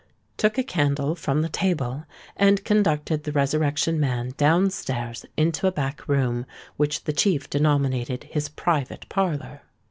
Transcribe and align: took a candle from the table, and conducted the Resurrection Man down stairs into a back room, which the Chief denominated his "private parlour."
took 0.35 0.57
a 0.57 0.63
candle 0.63 1.13
from 1.13 1.43
the 1.43 1.47
table, 1.47 2.05
and 2.35 2.63
conducted 2.65 3.23
the 3.23 3.31
Resurrection 3.31 3.99
Man 3.99 4.31
down 4.35 4.71
stairs 4.71 5.27
into 5.37 5.67
a 5.67 5.71
back 5.71 6.07
room, 6.07 6.47
which 6.75 7.03
the 7.03 7.13
Chief 7.13 7.47
denominated 7.47 8.23
his 8.23 8.49
"private 8.49 9.07
parlour." 9.09 9.61